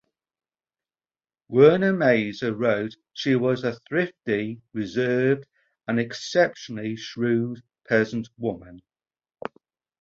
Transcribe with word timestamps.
Werner 1.47 1.93
Maser 1.93 2.57
wrote 2.57 2.95
she 3.13 3.35
was 3.35 3.63
a 3.63 3.79
thrifty, 3.87 4.59
reserved, 4.73 5.45
and 5.87 5.99
exceptionally 5.99 6.95
shrewd 6.95 7.61
peasant 7.87 8.27
woman. 8.35 8.81